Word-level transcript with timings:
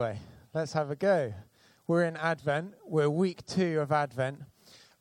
Anyway, 0.00 0.20
let's 0.54 0.72
have 0.74 0.92
a 0.92 0.94
go. 0.94 1.34
We're 1.88 2.04
in 2.04 2.16
Advent. 2.16 2.74
We're 2.86 3.10
week 3.10 3.44
two 3.46 3.80
of 3.80 3.90
Advent. 3.90 4.38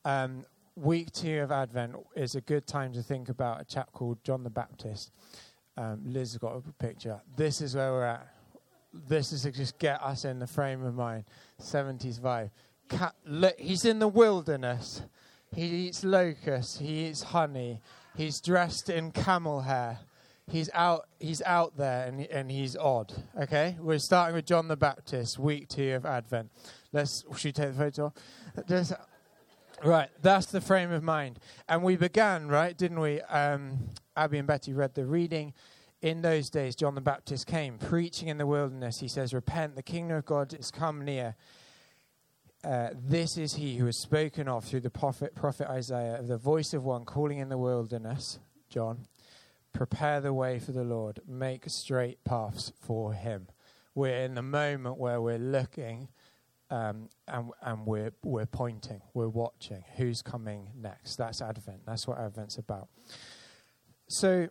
Um, 0.03 0.43
week 0.75 1.11
two 1.11 1.39
of 1.41 1.51
Advent 1.51 1.95
is 2.15 2.33
a 2.33 2.41
good 2.41 2.65
time 2.65 2.93
to 2.93 3.03
think 3.03 3.29
about 3.29 3.61
a 3.61 3.63
chap 3.63 3.91
called 3.91 4.17
John 4.23 4.43
the 4.43 4.49
Baptist. 4.49 5.11
Um, 5.77 6.01
Liz 6.03 6.31
has 6.31 6.39
got 6.39 6.55
a 6.55 6.61
picture. 6.83 7.21
This 7.35 7.61
is 7.61 7.75
where 7.75 7.91
we're 7.91 8.05
at. 8.05 8.27
This 9.07 9.33
is 9.33 9.43
to 9.43 9.51
just 9.51 9.77
get 9.77 10.01
us 10.01 10.25
in 10.25 10.39
the 10.39 10.47
frame 10.47 10.83
of 10.83 10.95
mind. 10.95 11.25
70s 11.61 12.19
vibe. 12.19 12.49
Cat, 12.89 13.13
look, 13.23 13.59
he's 13.59 13.85
in 13.85 13.99
the 13.99 14.07
wilderness. 14.07 15.03
He 15.53 15.61
eats 15.61 16.03
locusts. 16.03 16.79
He 16.79 17.05
eats 17.05 17.21
honey. 17.21 17.81
He's 18.15 18.41
dressed 18.41 18.89
in 18.89 19.11
camel 19.11 19.61
hair 19.61 19.99
he's 20.49 20.69
out 20.73 21.07
he's 21.19 21.41
out 21.43 21.77
there 21.77 22.07
and, 22.07 22.21
and 22.27 22.51
he's 22.51 22.75
odd 22.75 23.13
okay? 23.39 23.77
We're 23.79 23.99
starting 23.99 24.35
with 24.35 24.45
john 24.45 24.67
the 24.67 24.77
baptist 24.77 25.37
week 25.37 25.67
two 25.69 25.93
of 25.93 26.05
advent. 26.05 26.51
Let's 26.91 27.23
should 27.35 27.45
we 27.45 27.51
take 27.51 27.75
the 27.75 27.91
photo? 27.91 28.13
Right 29.83 30.09
that's 30.21 30.47
the 30.47 30.61
frame 30.61 30.91
of 30.91 31.03
mind. 31.03 31.39
And 31.67 31.83
we 31.83 31.95
began 31.95 32.47
right 32.47 32.77
didn't 32.77 32.99
we? 32.99 33.21
Um, 33.21 33.89
abby 34.15 34.37
and 34.37 34.47
betty 34.47 34.73
read 34.73 34.95
the 34.95 35.05
reading. 35.05 35.53
In 36.01 36.21
those 36.21 36.49
days 36.49 36.75
john 36.75 36.95
the 36.95 37.01
baptist 37.01 37.47
came 37.47 37.77
preaching 37.77 38.27
in 38.29 38.37
the 38.37 38.47
wilderness. 38.47 38.99
He 38.99 39.07
says 39.07 39.33
repent 39.33 39.75
the 39.75 39.83
kingdom 39.83 40.17
of 40.17 40.25
god 40.25 40.53
is 40.53 40.71
come 40.71 41.03
near. 41.03 41.35
Uh, 42.63 42.89
this 42.93 43.37
is 43.37 43.53
he 43.53 43.77
who 43.77 43.87
is 43.87 43.97
spoken 43.97 44.47
of 44.47 44.65
through 44.65 44.81
the 44.81 44.89
prophet, 44.89 45.35
prophet 45.35 45.69
Isaiah, 45.69 46.19
of 46.19 46.27
the 46.27 46.37
voice 46.37 46.73
of 46.73 46.83
one 46.83 47.05
calling 47.05 47.37
in 47.37 47.49
the 47.49 47.57
wilderness, 47.57 48.39
John, 48.69 49.05
prepare 49.77 50.19
the 50.19 50.33
way 50.33 50.57
for 50.57 50.71
the 50.71 50.83
Lord, 50.83 51.19
make 51.27 51.65
straight 51.67 52.23
paths 52.23 52.73
for 52.81 53.13
him. 53.13 53.47
We're 53.93 54.23
in 54.23 54.33
the 54.33 54.41
moment 54.41 54.97
where 54.97 55.21
we're 55.21 55.37
looking 55.37 56.07
um, 56.71 57.09
and, 57.27 57.51
and 57.61 57.85
we're, 57.85 58.11
we're 58.23 58.47
pointing, 58.47 59.01
we're 59.13 59.29
watching 59.29 59.83
who's 59.95 60.23
coming 60.23 60.69
next. 60.75 61.17
That's 61.17 61.43
Advent. 61.43 61.81
That's 61.85 62.07
what 62.07 62.17
Advent's 62.17 62.57
about. 62.57 62.89
So, 64.07 64.49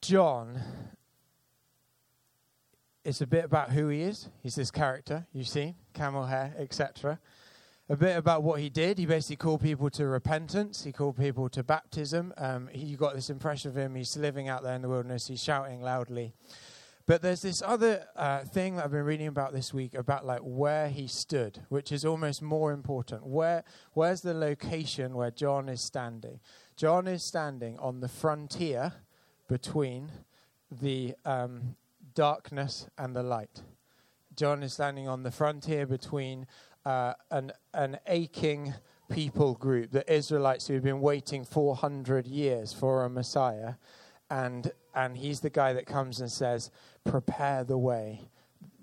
John 0.00 0.60
is 3.04 3.20
a 3.20 3.26
bit 3.26 3.44
about 3.44 3.70
who 3.70 3.88
he 3.88 4.00
is. 4.00 4.30
He's 4.42 4.54
this 4.54 4.70
character, 4.70 5.26
you 5.32 5.44
see, 5.44 5.74
camel 5.92 6.24
hair, 6.24 6.54
etc 6.58 7.20
a 7.88 7.96
bit 7.96 8.16
about 8.16 8.42
what 8.42 8.60
he 8.60 8.68
did. 8.68 8.98
He 8.98 9.06
basically 9.06 9.36
called 9.36 9.60
people 9.60 9.90
to 9.90 10.06
repentance. 10.06 10.82
He 10.82 10.92
called 10.92 11.16
people 11.16 11.48
to 11.50 11.62
baptism. 11.62 12.34
Um, 12.36 12.68
he, 12.72 12.86
you 12.86 12.96
got 12.96 13.14
this 13.14 13.30
impression 13.30 13.70
of 13.70 13.76
him. 13.76 13.94
He's 13.94 14.16
living 14.16 14.48
out 14.48 14.62
there 14.62 14.74
in 14.74 14.82
the 14.82 14.88
wilderness. 14.88 15.28
He's 15.28 15.42
shouting 15.42 15.82
loudly. 15.82 16.32
But 17.06 17.22
there's 17.22 17.42
this 17.42 17.62
other 17.64 18.04
uh, 18.16 18.40
thing 18.40 18.74
that 18.76 18.84
I've 18.84 18.90
been 18.90 19.04
reading 19.04 19.28
about 19.28 19.52
this 19.52 19.72
week 19.72 19.94
about 19.94 20.26
like 20.26 20.40
where 20.42 20.88
he 20.88 21.06
stood, 21.06 21.60
which 21.68 21.92
is 21.92 22.04
almost 22.04 22.42
more 22.42 22.72
important. 22.72 23.24
Where 23.24 23.62
where's 23.92 24.22
the 24.22 24.34
location 24.34 25.14
where 25.14 25.30
John 25.30 25.68
is 25.68 25.80
standing? 25.80 26.40
John 26.76 27.06
is 27.06 27.22
standing 27.22 27.78
on 27.78 28.00
the 28.00 28.08
frontier 28.08 28.92
between 29.46 30.10
the 30.68 31.14
um, 31.24 31.76
darkness 32.16 32.88
and 32.98 33.14
the 33.14 33.22
light. 33.22 33.62
John 34.34 34.64
is 34.64 34.72
standing 34.72 35.06
on 35.06 35.22
the 35.22 35.30
frontier 35.30 35.86
between 35.86 36.48
uh, 36.86 37.14
an, 37.32 37.52
an 37.74 37.98
aching 38.06 38.72
people 39.10 39.54
group, 39.54 39.90
the 39.90 40.10
Israelites 40.12 40.68
who 40.68 40.74
have 40.74 40.84
been 40.84 41.00
waiting 41.00 41.44
400 41.44 42.26
years 42.28 42.72
for 42.72 43.04
a 43.04 43.10
Messiah. 43.10 43.74
And, 44.30 44.70
and 44.94 45.16
he's 45.16 45.40
the 45.40 45.50
guy 45.50 45.72
that 45.72 45.86
comes 45.86 46.20
and 46.20 46.30
says, 46.30 46.70
Prepare 47.04 47.64
the 47.64 47.76
way. 47.76 48.28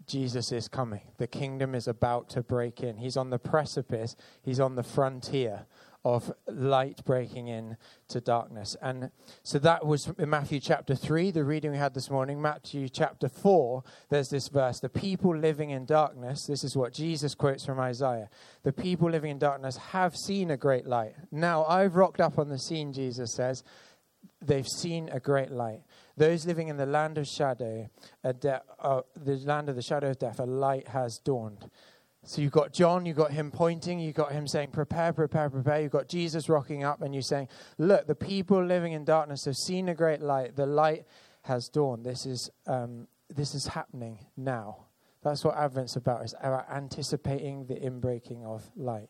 Jesus 0.05 0.51
is 0.51 0.67
coming. 0.67 1.01
The 1.17 1.27
kingdom 1.27 1.73
is 1.73 1.87
about 1.87 2.29
to 2.31 2.43
break 2.43 2.83
in. 2.83 2.97
He's 2.97 3.15
on 3.15 3.29
the 3.29 3.39
precipice, 3.39 4.17
he's 4.41 4.59
on 4.59 4.75
the 4.75 4.83
frontier 4.83 5.65
of 6.05 6.33
light 6.47 7.03
breaking 7.05 7.47
in 7.47 7.78
to 8.09 8.19
darkness. 8.19 8.75
And 8.81 9.09
so 9.44 9.57
that 9.59 9.85
was 9.85 10.11
in 10.17 10.29
Matthew 10.29 10.59
chapter 10.59 10.95
3, 10.95 11.31
the 11.31 11.44
reading 11.44 11.72
we 11.72 11.78
had 11.78 11.94
this 11.94 12.09
morning. 12.09 12.41
Matthew 12.41 12.89
chapter 12.89 13.29
4, 13.29 13.83
there's 14.09 14.29
this 14.29 14.50
verse 14.50 14.79
The 14.79 14.89
people 14.89 15.35
living 15.35 15.69
in 15.69 15.85
darkness, 15.85 16.45
this 16.45 16.63
is 16.63 16.75
what 16.75 16.94
Jesus 16.94 17.35
quotes 17.35 17.66
from 17.66 17.79
Isaiah. 17.79 18.29
The 18.63 18.73
people 18.73 19.09
living 19.09 19.31
in 19.31 19.39
darkness 19.39 19.78
have 19.78 20.16
seen 20.16 20.51
a 20.51 20.57
great 20.57 20.85
light. 20.85 21.16
Now 21.31 21.63
I've 21.66 21.95
rocked 21.95 22.19
up 22.19 22.38
on 22.38 22.49
the 22.49 22.59
scene, 22.59 22.91
Jesus 22.91 23.33
says. 23.33 23.63
They've 24.41 24.67
seen 24.67 25.09
a 25.09 25.19
great 25.19 25.51
light. 25.51 25.83
Those 26.17 26.45
living 26.45 26.67
in 26.67 26.78
the 26.78 26.85
land 26.85 27.17
of 27.17 27.28
shadow, 27.28 27.89
de- 28.39 28.61
uh, 28.79 29.01
the 29.16 29.38
land 29.38 29.69
of 29.69 29.75
the 29.75 29.81
shadow 29.81 30.09
of 30.09 30.19
death, 30.19 30.39
a 30.39 30.45
light 30.45 30.89
has 30.89 31.17
dawned. 31.17 31.69
So 32.25 32.41
you've 32.41 32.51
got 32.51 32.72
John, 32.72 33.06
you've 33.06 33.17
got 33.17 33.31
him 33.31 33.51
pointing, 33.51 34.00
you've 34.00 34.16
got 34.16 34.31
him 34.31 34.47
saying, 34.47 34.69
Prepare, 34.72 35.11
prepare, 35.11 35.50
prepare. 35.50 35.81
You've 35.81 35.91
got 35.91 36.07
Jesus 36.07 36.47
rocking 36.47 36.84
up, 36.84 37.01
and 37.01 37.13
you're 37.13 37.22
saying, 37.22 37.50
Look, 37.78 38.07
the 38.07 38.16
people 38.16 38.63
living 38.63 38.94
in 38.94 39.03
darkness 39.03 39.45
have 39.45 39.57
seen 39.57 39.89
a 39.89 39.94
great 39.94 40.22
light. 40.22 40.56
The 40.56 40.66
light 40.66 41.06
has 41.44 41.67
dawned. 41.67 42.06
This 42.06 42.25
is, 42.25 42.50
um, 42.66 43.07
this 43.29 43.53
is 43.53 43.67
happening 43.67 44.19
now. 44.38 44.85
That's 45.22 45.44
what 45.44 45.57
Advent's 45.57 45.97
about, 45.97 46.23
is 46.23 46.34
about 46.41 46.66
anticipating 46.72 47.66
the 47.66 47.75
inbreaking 47.75 48.45
of 48.45 48.69
light. 48.75 49.09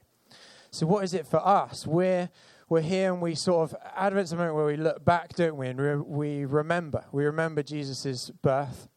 So, 0.72 0.88
what 0.88 1.04
is 1.04 1.14
it 1.14 1.28
for 1.28 1.46
us? 1.46 1.86
We're, 1.86 2.32
we're 2.68 2.82
here 2.82 3.14
and 3.14 3.22
we 3.22 3.36
sort 3.36 3.72
of, 3.72 3.78
Advent's 3.96 4.32
a 4.32 4.36
moment 4.36 4.56
where 4.56 4.66
we 4.66 4.76
look 4.78 5.06
back, 5.06 5.36
don't 5.36 5.56
we? 5.56 5.68
And 5.68 5.80
re- 5.80 5.96
we 5.98 6.46
remember. 6.46 7.06
We 7.12 7.26
remember 7.26 7.62
Jesus' 7.62 8.32
birth. 8.42 8.88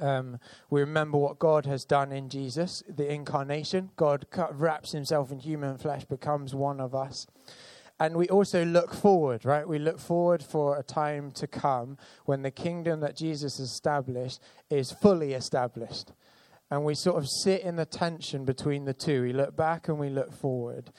Um, 0.00 0.38
we 0.70 0.80
remember 0.80 1.18
what 1.18 1.38
God 1.38 1.66
has 1.66 1.84
done 1.84 2.12
in 2.12 2.28
Jesus, 2.28 2.82
the 2.88 3.10
incarnation. 3.10 3.90
God 3.96 4.26
wraps 4.52 4.92
himself 4.92 5.32
in 5.32 5.38
human 5.38 5.78
flesh, 5.78 6.04
becomes 6.04 6.54
one 6.54 6.80
of 6.80 6.94
us. 6.94 7.26
And 7.98 8.16
we 8.16 8.28
also 8.28 8.64
look 8.64 8.92
forward, 8.92 9.44
right? 9.44 9.66
We 9.66 9.78
look 9.78 9.98
forward 9.98 10.42
for 10.42 10.78
a 10.78 10.82
time 10.82 11.30
to 11.32 11.46
come 11.46 11.96
when 12.26 12.42
the 12.42 12.50
kingdom 12.50 13.00
that 13.00 13.16
Jesus 13.16 13.58
established 13.58 14.40
is 14.68 14.92
fully 14.92 15.32
established. 15.32 16.12
And 16.70 16.84
we 16.84 16.94
sort 16.94 17.16
of 17.16 17.28
sit 17.28 17.62
in 17.62 17.76
the 17.76 17.86
tension 17.86 18.44
between 18.44 18.84
the 18.84 18.92
two. 18.92 19.22
We 19.22 19.32
look 19.32 19.56
back 19.56 19.88
and 19.88 19.98
we 19.98 20.10
look 20.10 20.32
forward. 20.32 20.90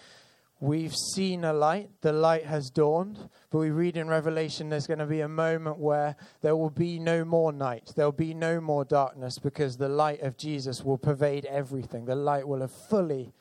We've 0.59 0.95
seen 1.13 1.43
a 1.43 1.53
light, 1.53 1.89
the 2.01 2.11
light 2.11 2.45
has 2.45 2.71
dawned, 2.71 3.29
but 3.51 3.59
we 3.59 3.69
read 3.69 3.95
in 3.95 4.07
Revelation 4.07 4.69
there's 4.69 4.87
going 4.87 4.97
to 4.97 5.05
be 5.05 5.21
a 5.21 5.27
moment 5.27 5.77
where 5.77 6.15
there 6.41 6.55
will 6.55 6.71
be 6.71 6.97
no 6.97 7.23
more 7.23 7.51
night, 7.51 7.91
there'll 7.95 8.11
be 8.11 8.33
no 8.33 8.59
more 8.59 8.83
darkness 8.83 9.37
because 9.37 9.77
the 9.77 9.87
light 9.87 10.21
of 10.21 10.35
Jesus 10.35 10.83
will 10.83 10.97
pervade 10.97 11.45
everything. 11.45 12.05
The 12.05 12.15
light 12.15 12.47
will 12.47 12.61
have 12.61 12.73
fully 12.89 13.33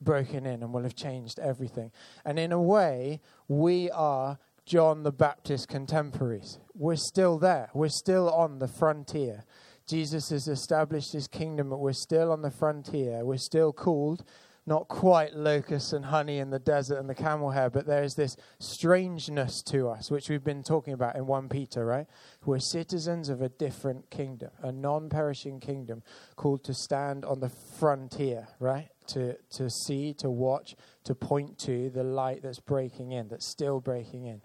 broken 0.00 0.46
in 0.46 0.64
and 0.64 0.72
will 0.72 0.82
have 0.82 0.96
changed 0.96 1.38
everything. 1.38 1.92
And 2.24 2.40
in 2.40 2.50
a 2.50 2.60
way, 2.60 3.20
we 3.46 3.88
are 3.92 4.40
John 4.66 5.04
the 5.04 5.12
Baptist 5.12 5.68
contemporaries. 5.68 6.58
We're 6.74 6.96
still 6.96 7.38
there, 7.38 7.70
we're 7.72 7.88
still 7.88 8.28
on 8.30 8.58
the 8.58 8.68
frontier. 8.68 9.44
Jesus 9.86 10.30
has 10.30 10.48
established 10.48 11.12
his 11.12 11.28
kingdom, 11.28 11.68
but 11.68 11.78
we're 11.78 11.92
still 11.92 12.32
on 12.32 12.40
the 12.40 12.50
frontier. 12.50 13.22
We're 13.24 13.36
still 13.36 13.72
called 13.72 14.24
not 14.66 14.88
quite 14.88 15.34
locusts 15.34 15.92
and 15.92 16.06
honey 16.06 16.38
in 16.38 16.48
the 16.48 16.58
desert 16.58 16.98
and 16.98 17.08
the 17.08 17.14
camel 17.14 17.50
hair, 17.50 17.68
but 17.68 17.86
there 17.86 18.02
is 18.02 18.14
this 18.14 18.36
strangeness 18.58 19.62
to 19.62 19.88
us, 19.88 20.10
which 20.10 20.30
we've 20.30 20.44
been 20.44 20.62
talking 20.62 20.94
about 20.94 21.16
in 21.16 21.26
1 21.26 21.48
Peter, 21.50 21.84
right? 21.84 22.06
We're 22.46 22.58
citizens 22.60 23.28
of 23.28 23.42
a 23.42 23.50
different 23.50 24.10
kingdom, 24.10 24.50
a 24.62 24.72
non 24.72 25.10
perishing 25.10 25.60
kingdom 25.60 26.02
called 26.36 26.64
to 26.64 26.74
stand 26.74 27.26
on 27.26 27.40
the 27.40 27.50
frontier, 27.50 28.48
right? 28.58 28.88
To, 29.08 29.36
to 29.50 29.68
see, 29.68 30.14
to 30.14 30.30
watch, 30.30 30.76
to 31.04 31.14
point 31.14 31.58
to 31.60 31.90
the 31.90 32.04
light 32.04 32.42
that's 32.42 32.60
breaking 32.60 33.12
in, 33.12 33.28
that's 33.28 33.46
still 33.46 33.80
breaking 33.80 34.24
in. 34.24 34.40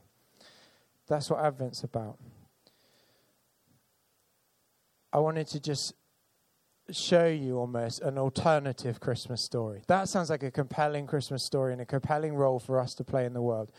That's 1.07 1.30
what 1.30 1.44
Advent's 1.44 1.84
about. 1.84 2.18
I 5.13 5.19
wanted 5.19 5.47
to 5.47 5.59
just 5.62 5.94
show 6.92 7.28
you 7.28 7.58
almost 7.58 8.02
an 8.02 8.18
alternative 8.18 9.00
Christmas 9.00 9.42
story. 9.42 9.81
That 9.88 10.10
sounds 10.10 10.30
like 10.30 10.44
a 10.44 10.52
compelling 10.52 11.08
Christmas 11.08 11.44
story 11.44 11.74
and 11.74 11.81
a 11.81 11.86
compelling 11.86 12.36
role 12.36 12.60
for 12.60 12.80
us 12.80 12.94
to 12.96 13.04
play 13.04 13.25
in 13.25 13.34
the 13.34 13.42
world. 13.42 13.72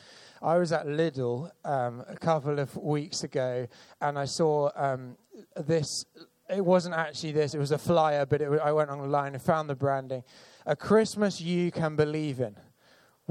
I 0.43 0.57
was 0.59 0.73
at 0.73 0.87
Lidl 0.87 1.51
um, 1.65 2.05
a 2.09 2.17
couple 2.17 2.59
of 2.59 2.77
weeks 2.77 3.25
ago 3.25 3.67
and 4.01 4.19
I 4.19 4.25
saw 4.25 4.71
um, 4.75 5.17
this. 5.57 6.07
It 6.49 6.65
wasn't 6.65 6.95
actually 6.97 7.33
this, 7.33 7.55
it 7.55 7.59
was 7.59 7.71
a 7.71 7.79
flyer, 7.79 8.27
but 8.27 8.41
it, 8.41 8.51
I 8.61 8.73
went 8.73 8.91
online 8.91 9.35
and 9.35 9.43
found 9.43 9.69
the 9.71 9.77
branding. 9.77 10.25
A 10.67 10.75
Christmas 10.75 11.41
you 11.41 11.71
can 11.71 11.95
believe 11.97 12.41
in 12.41 12.57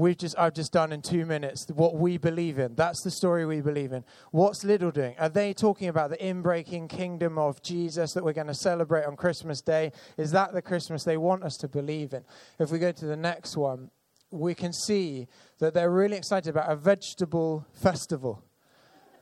we've 0.00 0.16
just 0.16 0.36
I've 0.38 0.54
just 0.54 0.72
done 0.72 0.92
in 0.92 1.02
two 1.02 1.26
minutes 1.26 1.66
what 1.74 1.96
we 1.96 2.16
believe 2.16 2.58
in. 2.58 2.74
That's 2.74 3.02
the 3.02 3.10
story 3.10 3.44
we 3.44 3.60
believe 3.60 3.92
in. 3.92 4.04
What's 4.30 4.64
Lidl 4.64 4.92
doing? 4.92 5.14
Are 5.18 5.28
they 5.28 5.52
talking 5.52 5.88
about 5.88 6.10
the 6.10 6.16
inbreaking 6.16 6.88
kingdom 6.88 7.38
of 7.38 7.62
Jesus 7.62 8.14
that 8.14 8.24
we're 8.24 8.32
going 8.32 8.46
to 8.46 8.54
celebrate 8.54 9.04
on 9.04 9.16
Christmas 9.16 9.60
Day? 9.60 9.92
Is 10.16 10.32
that 10.32 10.52
the 10.54 10.62
Christmas 10.62 11.04
they 11.04 11.18
want 11.18 11.44
us 11.44 11.56
to 11.58 11.68
believe 11.68 12.14
in? 12.14 12.24
If 12.58 12.70
we 12.70 12.78
go 12.78 12.92
to 12.92 13.06
the 13.06 13.16
next 13.16 13.56
one, 13.56 13.90
we 14.30 14.54
can 14.54 14.72
see 14.72 15.28
that 15.58 15.74
they're 15.74 15.90
really 15.90 16.16
excited 16.16 16.48
about 16.48 16.70
a 16.70 16.76
vegetable 16.76 17.66
festival. 17.72 18.42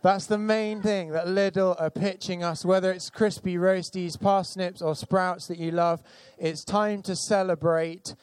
That's 0.01 0.27
the 0.27 0.39
main 0.39 0.81
thing 0.81 1.11
that 1.11 1.27
Lidl 1.27 1.75
are 1.81 1.91
pitching 1.91 2.45
us, 2.45 2.65
whether 2.65 2.93
it's 2.93 3.11
crispy 3.11 3.57
roasties, 3.57 4.21
parsnips, 4.21 4.81
or 4.81 4.95
sprouts 4.95 5.49
that 5.49 5.59
you 5.59 5.73
love. 5.73 6.03
It's 6.39 6.63
time 6.63 7.03
to 7.03 7.17
celebrate 7.17 8.15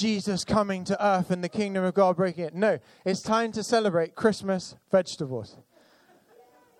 Jesus 0.00 0.44
coming 0.44 0.82
to 0.84 1.04
earth 1.04 1.30
and 1.30 1.44
the 1.44 1.48
kingdom 1.48 1.84
of 1.84 1.92
God 1.92 2.16
breaking 2.16 2.44
it. 2.44 2.54
No, 2.54 2.78
it's 3.04 3.20
time 3.20 3.52
to 3.52 3.62
celebrate 3.62 4.14
Christmas 4.14 4.74
vegetables. 4.90 5.58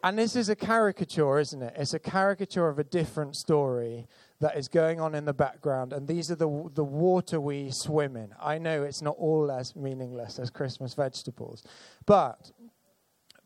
And 0.02 0.18
this 0.18 0.34
is 0.34 0.48
a 0.48 0.56
caricature, 0.56 1.38
isn't 1.38 1.60
it? 1.60 1.74
It's 1.76 1.92
a 1.92 1.98
caricature 1.98 2.68
of 2.68 2.78
a 2.78 2.84
different 2.84 3.36
story 3.36 4.06
that 4.40 4.56
is 4.56 4.68
going 4.68 4.98
on 4.98 5.14
in 5.14 5.26
the 5.26 5.34
background. 5.34 5.92
And 5.92 6.08
these 6.08 6.30
are 6.30 6.34
the, 6.34 6.70
the 6.74 6.82
water 6.82 7.38
we 7.38 7.70
swim 7.70 8.16
in. 8.16 8.30
I 8.40 8.56
know 8.56 8.84
it's 8.84 9.02
not 9.02 9.16
all 9.18 9.52
as 9.52 9.76
meaningless 9.76 10.38
as 10.38 10.48
Christmas 10.48 10.94
vegetables. 10.94 11.62
But 12.06 12.50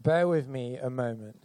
bear 0.00 0.29
with 0.29 0.47
me 0.47 0.76
a 0.76 0.91
moment. 0.91 1.43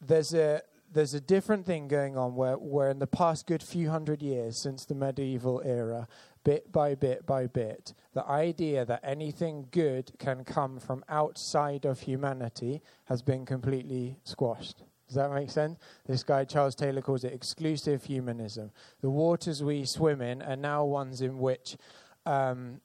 There's 0.00 0.32
a, 0.32 0.62
there's 0.90 1.12
a 1.12 1.20
different 1.20 1.66
thing 1.66 1.86
going 1.86 2.16
on 2.16 2.34
where, 2.34 2.56
where 2.56 2.88
in 2.88 3.00
the 3.00 3.06
past 3.06 3.46
good 3.46 3.62
few 3.62 3.90
hundred 3.90 4.22
years 4.22 4.56
since 4.62 4.86
the 4.86 4.94
medieval 4.94 5.60
era, 5.62 6.08
bit 6.44 6.70
by 6.70 6.94
bit 6.94 7.26
by 7.26 7.46
bit, 7.46 7.94
the 8.12 8.26
idea 8.26 8.84
that 8.84 9.00
anything 9.02 9.66
good 9.70 10.12
can 10.18 10.44
come 10.44 10.78
from 10.78 11.04
outside 11.08 11.84
of 11.84 12.00
humanity 12.00 12.82
has 13.06 13.22
been 13.22 13.44
completely 13.44 14.18
squashed. 14.24 14.84
Does 15.06 15.16
that 15.16 15.32
make 15.32 15.50
sense? 15.50 15.78
This 16.06 16.22
guy, 16.22 16.44
Charles 16.44 16.74
Taylor, 16.74 17.02
calls 17.02 17.24
it 17.24 17.32
exclusive 17.32 18.04
humanism. 18.04 18.70
The 19.00 19.10
waters 19.10 19.62
we 19.62 19.84
swim 19.84 20.20
in 20.20 20.42
are 20.42 20.56
now 20.56 20.84
ones 20.84 21.20
in 21.20 21.38
which, 21.38 21.76
um, 22.24 22.80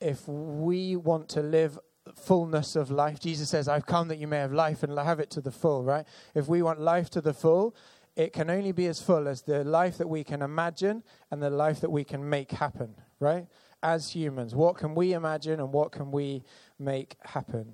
if 0.00 0.26
we 0.26 0.96
want 0.96 1.28
to 1.30 1.42
live 1.42 1.78
fullness 2.16 2.74
of 2.76 2.90
life, 2.90 3.20
Jesus 3.20 3.48
says, 3.48 3.68
I've 3.68 3.86
come 3.86 4.08
that 4.08 4.18
you 4.18 4.26
may 4.26 4.38
have 4.38 4.52
life 4.52 4.82
and 4.82 4.98
have 4.98 5.20
it 5.20 5.30
to 5.30 5.40
the 5.40 5.52
full, 5.52 5.84
right? 5.84 6.06
If 6.34 6.48
we 6.48 6.62
want 6.62 6.80
life 6.80 7.10
to 7.10 7.20
the 7.20 7.34
full, 7.34 7.76
it 8.16 8.32
can 8.32 8.50
only 8.50 8.72
be 8.72 8.86
as 8.86 9.00
full 9.00 9.28
as 9.28 9.42
the 9.42 9.64
life 9.64 9.98
that 9.98 10.08
we 10.08 10.24
can 10.24 10.42
imagine 10.42 11.02
and 11.30 11.42
the 11.42 11.50
life 11.50 11.80
that 11.80 11.90
we 11.90 12.04
can 12.04 12.28
make 12.28 12.50
happen, 12.50 12.94
right? 13.18 13.46
As 13.82 14.10
humans, 14.10 14.54
what 14.54 14.76
can 14.76 14.94
we 14.94 15.12
imagine 15.12 15.60
and 15.60 15.72
what 15.72 15.92
can 15.92 16.10
we 16.10 16.42
make 16.78 17.16
happen? 17.22 17.72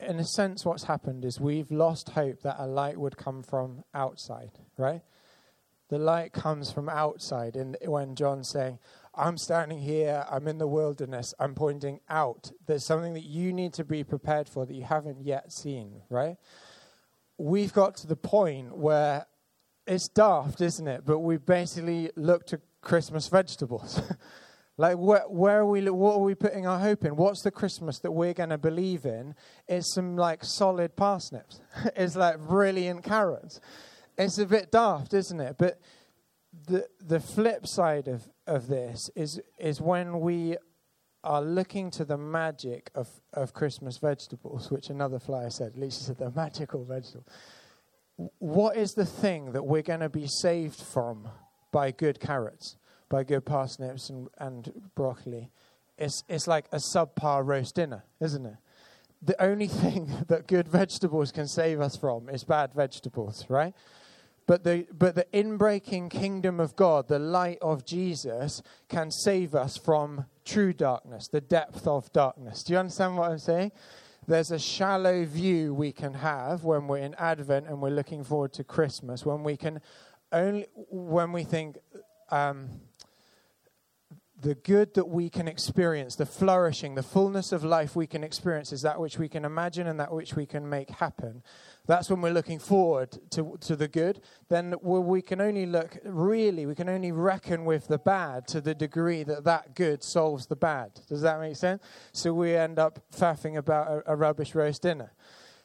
In 0.00 0.18
a 0.18 0.24
sense, 0.24 0.64
what's 0.64 0.84
happened 0.84 1.24
is 1.24 1.40
we've 1.40 1.70
lost 1.70 2.10
hope 2.10 2.42
that 2.42 2.56
a 2.58 2.66
light 2.66 2.98
would 2.98 3.16
come 3.16 3.42
from 3.42 3.84
outside, 3.94 4.58
right? 4.76 5.02
The 5.90 5.98
light 5.98 6.32
comes 6.32 6.72
from 6.72 6.88
outside. 6.88 7.54
And 7.54 7.76
when 7.84 8.16
John's 8.16 8.50
saying, 8.50 8.78
I'm 9.14 9.36
standing 9.36 9.78
here, 9.78 10.24
I'm 10.30 10.48
in 10.48 10.58
the 10.58 10.66
wilderness, 10.66 11.34
I'm 11.38 11.54
pointing 11.54 12.00
out, 12.08 12.50
there's 12.66 12.84
something 12.84 13.14
that 13.14 13.24
you 13.24 13.52
need 13.52 13.74
to 13.74 13.84
be 13.84 14.02
prepared 14.02 14.48
for 14.48 14.64
that 14.66 14.74
you 14.74 14.84
haven't 14.84 15.22
yet 15.22 15.52
seen, 15.52 16.02
right? 16.08 16.36
We've 17.38 17.72
got 17.72 17.96
to 17.96 18.06
the 18.06 18.16
point 18.16 18.76
where 18.76 19.26
it's 19.86 20.08
daft, 20.08 20.60
isn't 20.60 20.86
it? 20.86 21.04
But 21.04 21.20
we've 21.20 21.44
basically 21.44 22.10
look 22.16 22.46
to 22.46 22.60
Christmas 22.80 23.28
vegetables. 23.28 24.00
like, 24.76 24.96
where, 24.96 25.22
where, 25.28 25.60
are 25.60 25.66
we? 25.66 25.88
What 25.88 26.14
are 26.14 26.22
we 26.22 26.34
putting 26.34 26.66
our 26.66 26.78
hope 26.78 27.04
in? 27.04 27.16
What's 27.16 27.42
the 27.42 27.50
Christmas 27.50 27.98
that 28.00 28.12
we're 28.12 28.34
going 28.34 28.50
to 28.50 28.58
believe 28.58 29.04
in? 29.04 29.34
It's 29.68 29.94
some 29.94 30.16
like 30.16 30.44
solid 30.44 30.96
parsnips. 30.96 31.60
it's 31.96 32.16
like 32.16 32.38
brilliant 32.40 33.04
carrots. 33.04 33.60
It's 34.18 34.38
a 34.38 34.46
bit 34.46 34.70
daft, 34.70 35.14
isn't 35.14 35.40
it? 35.40 35.56
But 35.58 35.80
the 36.66 36.86
the 37.00 37.18
flip 37.20 37.66
side 37.66 38.08
of 38.08 38.28
of 38.46 38.68
this 38.68 39.10
is 39.16 39.40
is 39.58 39.80
when 39.80 40.20
we 40.20 40.56
are 41.24 41.42
looking 41.42 41.90
to 41.92 42.04
the 42.04 42.16
magic 42.16 42.90
of, 42.94 43.08
of 43.32 43.52
Christmas 43.52 43.98
vegetables, 43.98 44.70
which 44.70 44.90
another 44.90 45.18
flyer 45.18 45.50
said, 45.50 45.76
Lisa 45.76 46.04
said 46.04 46.18
they're 46.18 46.30
magical 46.36 46.84
vegetables. 46.84 47.26
What 48.38 48.76
is 48.76 48.92
the 48.92 49.06
thing 49.06 49.52
that 49.52 49.64
we're 49.64 49.82
going 49.82 50.00
to 50.00 50.08
be 50.08 50.26
saved 50.26 50.80
from 50.80 51.28
by 51.70 51.90
good 51.90 52.20
carrots, 52.20 52.76
by 53.08 53.24
good 53.24 53.44
parsnips 53.44 54.10
and, 54.10 54.28
and 54.38 54.90
broccoli? 54.94 55.50
It's, 55.96 56.22
it's 56.28 56.46
like 56.46 56.66
a 56.72 56.80
subpar 56.94 57.46
roast 57.46 57.76
dinner, 57.76 58.04
isn't 58.20 58.44
it? 58.44 58.56
The 59.22 59.40
only 59.42 59.68
thing 59.68 60.10
that 60.28 60.48
good 60.48 60.68
vegetables 60.68 61.30
can 61.32 61.46
save 61.46 61.80
us 61.80 61.96
from 61.96 62.28
is 62.28 62.44
bad 62.44 62.74
vegetables, 62.74 63.46
right? 63.48 63.74
But 64.46 64.64
the, 64.64 64.86
but 64.92 65.14
the 65.14 65.26
inbreaking 65.32 66.10
kingdom 66.10 66.58
of 66.58 66.74
God, 66.74 67.08
the 67.08 67.20
light 67.20 67.58
of 67.62 67.84
Jesus, 67.84 68.60
can 68.88 69.10
save 69.10 69.54
us 69.54 69.76
from 69.76 70.26
true 70.44 70.72
darkness, 70.72 71.28
the 71.28 71.40
depth 71.40 71.86
of 71.86 72.12
darkness. 72.12 72.62
Do 72.62 72.72
you 72.72 72.78
understand 72.78 73.16
what 73.16 73.30
I'm 73.30 73.38
saying? 73.38 73.72
There's 74.26 74.52
a 74.52 74.58
shallow 74.58 75.24
view 75.24 75.74
we 75.74 75.92
can 75.92 76.14
have 76.14 76.64
when 76.64 76.86
we're 76.86 76.98
in 76.98 77.14
Advent 77.18 77.66
and 77.66 77.80
we're 77.82 77.90
looking 77.90 78.22
forward 78.22 78.52
to 78.54 78.64
Christmas, 78.64 79.26
when 79.26 79.42
we 79.42 79.56
can 79.56 79.80
only, 80.30 80.66
when 80.90 81.32
we 81.32 81.42
think, 81.44 81.78
um, 82.30 82.68
the 84.42 84.56
good 84.56 84.94
that 84.94 85.08
we 85.08 85.30
can 85.30 85.46
experience, 85.46 86.16
the 86.16 86.26
flourishing, 86.26 86.96
the 86.96 87.02
fullness 87.02 87.52
of 87.52 87.62
life 87.62 87.94
we 87.94 88.08
can 88.08 88.24
experience 88.24 88.72
is 88.72 88.82
that 88.82 88.98
which 88.98 89.16
we 89.16 89.28
can 89.28 89.44
imagine 89.44 89.86
and 89.86 90.00
that 90.00 90.12
which 90.12 90.34
we 90.34 90.46
can 90.46 90.68
make 90.68 90.90
happen. 90.90 91.42
That's 91.86 92.10
when 92.10 92.20
we're 92.20 92.32
looking 92.32 92.58
forward 92.58 93.18
to, 93.30 93.56
to 93.60 93.76
the 93.76 93.86
good. 93.86 94.20
Then 94.48 94.74
we 94.82 95.22
can 95.22 95.40
only 95.40 95.64
look, 95.64 95.96
really, 96.04 96.66
we 96.66 96.74
can 96.74 96.88
only 96.88 97.12
reckon 97.12 97.64
with 97.64 97.86
the 97.86 97.98
bad 97.98 98.48
to 98.48 98.60
the 98.60 98.74
degree 98.74 99.22
that 99.22 99.44
that 99.44 99.76
good 99.76 100.02
solves 100.02 100.46
the 100.46 100.56
bad. 100.56 101.00
Does 101.08 101.22
that 101.22 101.40
make 101.40 101.56
sense? 101.56 101.80
So 102.12 102.34
we 102.34 102.56
end 102.56 102.80
up 102.80 103.00
faffing 103.16 103.56
about 103.56 103.88
a, 103.88 104.12
a 104.12 104.16
rubbish 104.16 104.56
roast 104.56 104.82
dinner. 104.82 105.12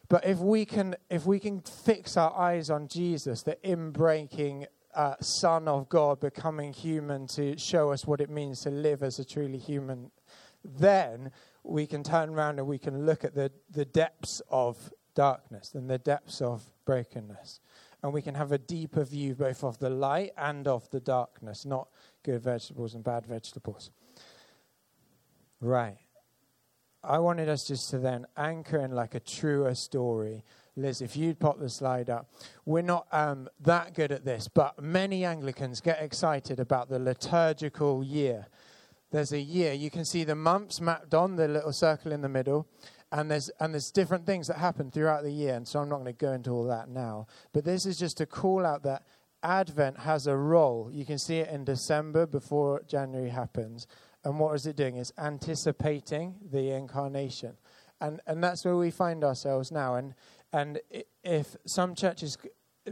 But 0.09 0.25
if 0.25 0.37
we 0.37 0.65
can, 0.65 0.95
if 1.09 1.25
we 1.25 1.39
can 1.39 1.61
fix 1.61 2.15
our 2.15 2.33
eyes 2.37 2.69
on 2.69 2.87
Jesus, 2.87 3.43
the 3.43 3.57
inbreaking 3.63 4.67
uh, 4.97 5.15
Son 5.21 5.67
of 5.67 5.87
God 5.89 6.19
becoming 6.19 6.73
human 6.73 7.27
to 7.27 7.55
show 7.57 7.91
us 7.91 8.07
what 8.07 8.19
it 8.19 8.31
means 8.31 8.61
to 8.61 8.71
live 8.71 9.03
as 9.03 9.19
a 9.19 9.25
truly 9.25 9.59
human, 9.59 10.09
then 10.65 11.31
we 11.63 11.85
can 11.85 12.03
turn 12.03 12.31
around 12.31 12.57
and 12.57 12.67
we 12.67 12.79
can 12.79 13.05
look 13.05 13.23
at 13.23 13.35
the, 13.35 13.51
the 13.69 13.85
depths 13.85 14.41
of 14.49 14.91
darkness 15.13 15.75
and 15.75 15.87
the 15.87 15.99
depths 15.99 16.41
of 16.41 16.63
brokenness. 16.83 17.59
And 18.01 18.11
we 18.11 18.23
can 18.23 18.33
have 18.33 18.51
a 18.51 18.57
deeper 18.57 19.03
view 19.03 19.35
both 19.35 19.63
of 19.63 19.77
the 19.77 19.89
light 19.91 20.31
and 20.35 20.67
of 20.67 20.89
the 20.89 20.99
darkness, 20.99 21.63
not 21.63 21.89
good 22.23 22.41
vegetables 22.41 22.95
and 22.95 23.03
bad 23.03 23.25
vegetables. 23.27 23.91
Right. 25.61 25.97
I 27.03 27.19
wanted 27.19 27.49
us 27.49 27.67
just 27.67 27.91
to 27.91 27.99
then 27.99 28.25
anchor 28.35 28.79
in 28.79 28.91
like 28.91 29.13
a 29.13 29.19
truer 29.19 29.75
story 29.75 30.43
Liz, 30.77 31.01
if 31.01 31.17
you'd 31.17 31.39
pop 31.39 31.59
the 31.59 31.69
slide 31.69 32.09
up. 32.09 32.29
We're 32.65 32.83
not 32.83 33.07
um, 33.11 33.49
that 33.61 33.93
good 33.93 34.11
at 34.11 34.23
this, 34.23 34.47
but 34.47 34.81
many 34.81 35.25
Anglicans 35.25 35.81
get 35.81 36.01
excited 36.01 36.59
about 36.59 36.87
the 36.87 36.99
liturgical 36.99 38.03
year. 38.03 38.47
There's 39.11 39.31
a 39.31 39.39
year, 39.39 39.73
you 39.73 39.89
can 39.89 40.05
see 40.05 40.23
the 40.23 40.35
months 40.35 40.79
mapped 40.79 41.13
on, 41.13 41.35
the 41.35 41.47
little 41.47 41.73
circle 41.73 42.11
in 42.11 42.21
the 42.21 42.29
middle, 42.29 42.67
and 43.11 43.31
there's, 43.31 43.49
and 43.59 43.73
there's 43.73 43.89
different 43.89 44.25
things 44.25 44.47
that 44.47 44.57
happen 44.57 44.91
throughout 44.91 45.23
the 45.23 45.31
year, 45.31 45.55
and 45.55 45.67
so 45.67 45.79
I'm 45.79 45.89
not 45.89 45.97
going 45.97 46.13
to 46.13 46.25
go 46.25 46.33
into 46.33 46.51
all 46.51 46.65
that 46.65 46.89
now. 46.89 47.27
But 47.53 47.65
this 47.65 47.85
is 47.85 47.97
just 47.97 48.17
to 48.17 48.25
call 48.25 48.65
out 48.65 48.83
that 48.83 49.03
Advent 49.43 49.99
has 49.99 50.27
a 50.27 50.35
role. 50.35 50.89
You 50.91 51.05
can 51.05 51.17
see 51.17 51.37
it 51.37 51.49
in 51.49 51.63
December 51.63 52.25
before 52.25 52.83
January 52.87 53.29
happens. 53.29 53.87
And 54.23 54.39
what 54.39 54.55
is 54.55 54.65
it 54.65 54.75
doing? 54.75 54.97
It's 54.97 55.13
anticipating 55.17 56.35
the 56.51 56.71
incarnation. 56.71 57.55
And, 58.01 58.19
and 58.27 58.43
that's 58.43 58.65
where 58.65 58.75
we 58.75 58.91
find 58.91 59.23
ourselves 59.23 59.71
now. 59.71 59.95
And 59.95 60.13
and 60.53 60.79
if 61.23 61.55
some 61.65 61.95
churches 61.95 62.37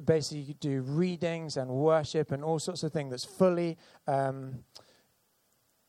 basically 0.05 0.55
do 0.59 0.81
readings 0.81 1.57
and 1.57 1.69
worship 1.69 2.31
and 2.31 2.43
all 2.43 2.59
sorts 2.59 2.83
of 2.83 2.91
things 2.91 3.11
that's 3.11 3.25
fully 3.25 3.77
um, 4.07 4.63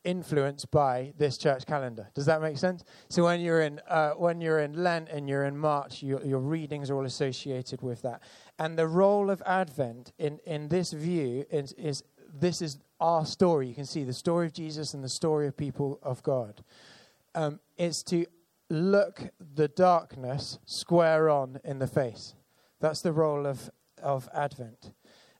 influenced 0.05 0.71
by 0.71 1.13
this 1.19 1.37
church 1.37 1.67
calendar. 1.67 2.09
Does 2.15 2.27
that 2.27 2.41
make 2.41 2.57
sense? 2.57 2.85
So 3.09 3.25
when 3.25 3.41
you're 3.41 3.63
in 3.63 3.81
uh, 3.89 4.11
when 4.11 4.41
you're 4.41 4.61
in 4.61 4.85
Lent 4.85 5.09
and 5.09 5.29
you're 5.29 5.45
in 5.45 5.59
March, 5.59 6.03
your, 6.03 6.25
your 6.25 6.39
readings 6.39 6.91
are 6.91 6.97
all 6.97 7.05
associated 7.05 7.83
with 7.83 8.03
that. 8.03 8.23
And 8.59 8.79
the 8.79 8.87
role 8.87 9.31
of 9.31 9.43
Advent 9.45 10.13
in 10.19 10.39
in 10.47 10.69
this 10.69 10.93
view 10.93 11.45
is, 11.51 11.73
is 11.73 12.05
this 12.33 12.63
is 12.63 12.79
our 13.01 13.27
story. 13.27 13.67
You 13.67 13.75
can 13.75 13.87
see 13.87 14.05
the 14.05 14.13
story 14.13 14.47
of 14.47 14.53
Jesus 14.53 14.95
and 14.95 15.03
the 15.03 15.09
story 15.09 15.49
of 15.49 15.57
people 15.57 15.99
of 16.03 16.23
God. 16.23 16.63
Um, 17.35 17.61
to 18.05 18.25
look 18.69 19.31
the 19.39 19.69
darkness 19.69 20.59
square 20.65 21.29
on 21.29 21.61
in 21.65 21.79
the 21.79 21.87
face. 21.87 22.35
That's 22.81 23.01
the 23.03 23.13
role 23.13 23.47
of, 23.47 23.71
of 24.03 24.29
Advent. 24.35 24.93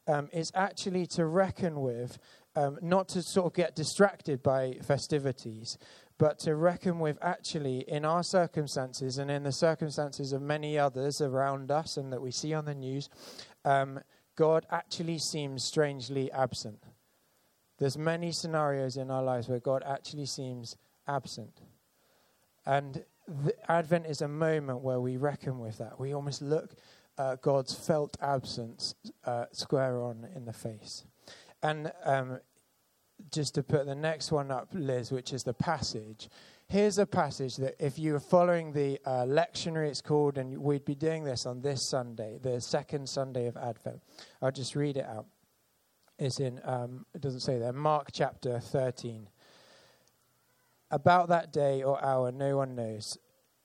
Um, 0.09 0.29
it's 0.33 0.53
actually 0.55 1.07
to 1.09 1.27
reckon 1.27 1.81
with, 1.81 2.19
um, 2.55 2.79
not 2.81 3.09
to 3.09 3.23
sort 3.23 3.47
of 3.47 3.55
get 3.55 3.75
distracted 3.75 4.43
by 4.43 4.75
festivities, 4.83 5.79
but 6.19 6.39
to 6.41 6.55
reckon 6.55 7.01
with 7.01 7.19
actually 7.21 7.85
in 7.89 8.05
our 8.05 8.23
circumstances 8.23 9.19
and 9.19 9.31
in 9.31 9.43
the 9.43 9.53
circumstances 9.53 10.33
of 10.33 10.41
many 10.41 10.79
others 10.79 11.21
around 11.21 11.71
us 11.71 11.97
and 11.97 12.13
that 12.13 12.23
we 12.23 12.31
see 12.31 12.55
on 12.55 12.65
the 12.65 12.75
news, 12.75 13.11
um, 13.65 14.01
God 14.37 14.65
actually 14.71 15.19
seems 15.19 15.65
strangely 15.65 16.31
absent. 16.31 16.85
There's 17.79 17.99
many 17.99 18.33
scenarios 18.33 18.97
in 18.97 19.11
our 19.11 19.23
lives 19.23 19.49
where 19.49 19.61
God 19.61 19.83
actually 19.87 20.27
seems 20.27 20.77
absent. 21.07 21.61
And 22.65 23.05
Advent 23.69 24.07
is 24.07 24.23
a 24.23 24.29
moment 24.29 24.81
where 24.81 25.01
we 25.01 25.17
reckon 25.17 25.59
with 25.59 25.79
that. 25.79 25.99
We 25.99 26.15
almost 26.15 26.43
look 26.43 26.75
uh, 27.19 27.37
God's 27.37 27.75
felt 27.75 28.17
absence 28.21 28.95
uh, 29.25 29.47
square 29.53 30.03
on 30.03 30.29
in 30.35 30.45
the 30.45 30.53
face. 30.53 31.05
And 31.63 31.93
um, 32.05 32.39
just 33.33 33.55
to 33.55 33.63
put 33.63 33.87
the 33.87 33.95
next 33.95 34.31
one 34.31 34.51
up, 34.51 34.69
Liz, 34.73 35.11
which 35.11 35.33
is 35.33 35.43
the 35.43 35.55
passage. 35.55 36.29
Here's 36.69 36.99
a 36.99 37.07
passage 37.07 37.57
that, 37.57 37.77
if 37.79 37.99
you 37.99 38.15
are 38.17 38.21
following 38.21 38.73
the 38.73 38.99
uh, 39.05 39.25
lectionary, 39.25 39.89
it's 39.89 40.03
called, 40.03 40.37
and 40.37 40.59
we'd 40.59 40.85
be 40.85 40.95
doing 40.95 41.25
this 41.25 41.47
on 41.47 41.61
this 41.61 41.83
Sunday, 41.83 42.39
the 42.43 42.61
second 42.61 43.09
Sunday 43.09 43.47
of 43.47 43.57
Advent. 43.57 44.01
I'll 44.43 44.51
just 44.51 44.77
read 44.77 44.97
it 44.97 45.07
out. 45.07 45.27
It's 46.19 46.41
in, 46.41 46.61
um, 46.65 47.07
it 47.15 47.21
doesn't 47.21 47.41
say 47.41 47.59
there, 47.59 47.73
Mark 47.73 48.09
chapter 48.13 48.59
13. 48.59 49.29
About 50.91 51.29
that 51.29 51.53
day 51.53 51.83
or 51.83 52.03
hour, 52.05 52.31
no 52.31 52.57
one 52.57 52.75
knows. 52.75 53.19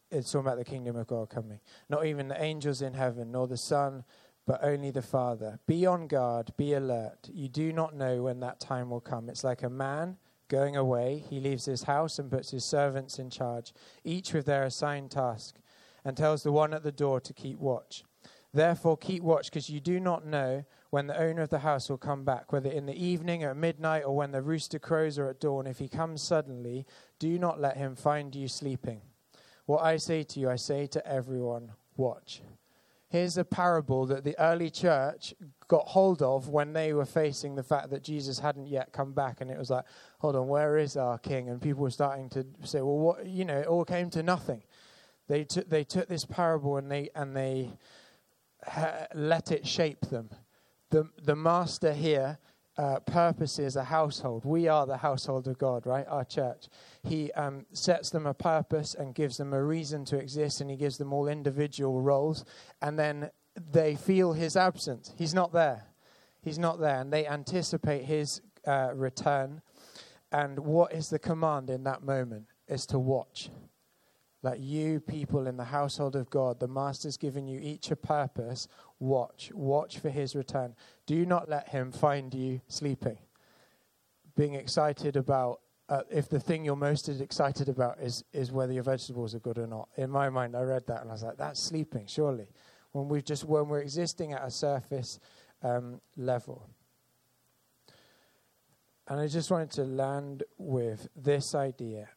It's 0.10 0.34
all 0.36 0.42
about 0.42 0.58
the 0.58 0.66
kingdom 0.66 0.96
of 0.96 1.08
God 1.08 1.30
coming. 1.30 1.60
Not 1.90 2.06
even 2.06 2.28
the 2.28 2.42
angels 2.42 2.82
in 2.82 2.94
heaven, 2.94 3.32
nor 3.32 3.48
the 3.48 3.58
Son, 3.58 4.04
but 4.46 4.60
only 4.64 4.92
the 4.92 5.02
Father. 5.02 5.60
Be 5.68 5.86
on 5.86 6.08
guard, 6.08 6.52
be 6.58 6.74
alert. 6.74 7.30
You 7.32 7.48
do 7.48 7.72
not 7.72 7.96
know 7.96 8.24
when 8.24 8.40
that 8.40 8.60
time 8.60 8.90
will 8.90 9.02
come. 9.02 9.30
It's 9.30 9.44
like 9.44 9.64
a 9.64 9.70
man 9.70 10.18
going 10.50 10.76
away. 10.76 11.24
He 11.30 11.40
leaves 11.40 11.66
his 11.66 11.84
house 11.84 12.20
and 12.20 12.30
puts 12.30 12.52
his 12.52 12.66
servants 12.66 13.20
in 13.20 13.30
charge, 13.30 13.72
each 14.04 14.34
with 14.34 14.48
their 14.48 14.64
assigned 14.64 15.12
task, 15.12 15.56
and 16.04 16.18
tells 16.18 16.44
the 16.44 16.52
one 16.52 16.74
at 16.74 16.84
the 16.84 16.92
door 16.92 17.22
to 17.22 17.34
keep 17.34 17.60
watch. 17.60 18.04
Therefore, 18.54 18.98
keep 18.98 19.24
watch, 19.24 19.46
because 19.46 19.70
you 19.70 19.80
do 19.80 20.00
not 20.00 20.26
know 20.26 20.66
when 20.92 21.08
the 21.08 21.20
owner 21.20 21.42
of 21.42 21.50
the 21.50 21.60
house 21.60 21.90
will 21.90 21.98
come 21.98 22.24
back, 22.24 22.52
whether 22.52 22.70
in 22.70 22.86
the 22.86 23.04
evening 23.04 23.44
or 23.44 23.52
at 23.52 23.58
midnight 23.58 24.04
or 24.06 24.16
when 24.16 24.32
the 24.32 24.42
rooster 24.42 24.78
crows 24.78 25.18
or 25.18 25.30
at 25.30 25.40
dawn. 25.40 25.66
If 25.66 25.80
he 25.80 25.88
comes 25.88 26.22
suddenly, 26.22 26.86
do 27.18 27.40
not 27.40 27.60
let 27.60 27.78
him 27.78 27.96
find 27.96 28.36
you 28.36 28.48
sleeping. 28.50 29.02
What 29.66 29.84
I 29.84 29.98
say 29.98 30.24
to 30.24 30.40
you, 30.40 30.50
I 30.50 30.58
say 30.58 30.88
to 30.88 31.08
everyone 31.08 31.72
watch. 31.96 32.42
Here's 33.08 33.38
a 33.38 33.46
parable 33.46 34.06
that 34.08 34.26
the 34.26 34.38
early 34.38 34.70
church 34.70 35.34
got 35.70 35.88
hold 35.88 36.22
of 36.22 36.50
when 36.50 36.74
they 36.74 36.92
were 36.92 37.06
facing 37.06 37.56
the 37.56 37.64
fact 37.64 37.90
that 37.92 38.04
Jesus 38.04 38.40
hadn't 38.40 38.68
yet 38.68 38.92
come 38.92 39.14
back. 39.14 39.40
And 39.40 39.50
it 39.50 39.58
was 39.58 39.70
like, 39.70 39.86
hold 40.20 40.36
on, 40.36 40.48
where 40.50 40.78
is 40.78 40.98
our 40.98 41.18
king? 41.18 41.50
And 41.50 41.62
people 41.62 41.84
were 41.84 41.90
starting 41.90 42.30
to 42.30 42.46
say, 42.64 42.82
well, 42.82 42.98
what, 42.98 43.26
you 43.26 43.46
know, 43.46 43.60
it 43.60 43.68
all 43.68 43.86
came 43.86 44.10
to 44.12 44.24
nothing. 44.24 44.64
They 45.30 45.46
took, 45.46 45.70
they 45.70 45.86
took 45.86 46.10
this 46.10 46.26
parable 46.26 46.76
and 46.76 46.92
they, 46.92 47.10
and 47.16 47.36
they 47.36 47.72
ha- 48.66 49.08
let 49.14 49.52
it 49.52 49.66
shape 49.66 50.02
them. 50.10 50.30
The, 50.92 51.10
the 51.24 51.36
master 51.36 51.94
here 51.94 52.38
uh, 52.78 53.00
purposes 53.00 53.76
a 53.76 53.84
household. 53.84 54.46
We 54.46 54.68
are 54.68 54.86
the 54.86 54.98
household 54.98 55.48
of 55.48 55.58
God, 55.58 55.86
right? 55.86 56.06
Our 56.08 56.24
church. 56.24 56.68
He 57.04 57.32
um, 57.34 57.66
sets 57.74 58.10
them 58.10 58.26
a 58.26 58.34
purpose 58.34 58.94
and 58.94 59.16
gives 59.16 59.38
them 59.38 59.54
a 59.54 59.64
reason 59.64 60.06
to 60.06 60.18
exist, 60.18 60.62
and 60.62 60.70
He 60.70 60.78
gives 60.78 60.98
them 60.98 61.14
all 61.14 61.28
individual 61.28 62.02
roles. 62.02 62.46
And 62.82 62.98
then 62.98 63.30
they 63.72 63.96
feel 63.96 64.34
His 64.34 64.56
absence. 64.56 65.14
He's 65.18 65.34
not 65.34 65.54
there. 65.54 65.84
He's 66.42 66.60
not 66.60 66.80
there. 66.80 67.00
And 67.00 67.12
they 67.12 67.28
anticipate 67.28 68.04
His 68.06 68.42
uh, 68.68 68.92
return. 68.94 69.62
And 70.32 70.60
what 70.60 70.94
is 70.94 71.10
the 71.10 71.20
command 71.20 71.70
in 71.70 71.84
that 71.84 72.04
moment? 72.04 72.46
Is 72.68 72.86
to 72.88 73.00
watch. 73.00 73.50
Like 74.44 74.60
you 74.60 75.02
people 75.02 75.46
in 75.46 75.58
the 75.58 75.66
household 75.66 76.16
of 76.16 76.30
God, 76.30 76.60
the 76.60 76.68
Master's 76.68 77.18
given 77.18 77.48
you 77.48 77.60
each 77.62 77.92
a 77.92 77.96
purpose. 77.96 78.68
Watch. 79.02 79.52
Watch 79.56 79.98
for 79.98 80.12
his 80.12 80.36
return. 80.36 80.76
Do 81.08 81.26
not 81.26 81.50
let 81.50 81.70
him 81.70 81.92
find 81.92 82.32
you 82.32 82.62
sleeping. 82.68 83.18
Being 84.38 84.54
excited 84.54 85.16
about, 85.16 85.62
uh, 85.90 86.04
if 86.12 86.30
the 86.30 86.40
thing 86.40 86.64
you're 86.64 86.76
most 86.76 87.10
excited 87.10 87.68
about 87.68 88.00
is, 88.00 88.24
is 88.32 88.52
whether 88.52 88.72
your 88.72 88.84
vegetables 88.84 89.34
are 89.34 89.40
good 89.40 89.58
or 89.58 89.66
not. 89.66 89.90
In 89.98 90.12
my 90.12 90.30
mind, 90.30 90.56
I 90.56 90.62
read 90.62 90.86
that 90.86 91.02
and 91.02 91.10
I 91.10 91.14
was 91.14 91.24
like, 91.24 91.38
that's 91.38 91.60
sleeping, 91.60 92.06
surely. 92.06 92.48
When, 92.92 93.10
we 93.10 93.24
just, 93.24 93.44
when 93.44 93.70
we're 93.70 93.82
existing 93.82 94.34
at 94.34 94.46
a 94.46 94.52
surface 94.52 95.20
um, 95.64 96.00
level. 96.16 96.70
And 99.08 99.20
I 99.20 99.28
just 99.28 99.50
wanted 99.50 99.72
to 99.72 99.84
land 99.84 100.44
with 100.60 101.10
this 101.16 101.56
idea. 101.56 102.08